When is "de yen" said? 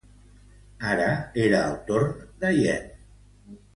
2.45-2.89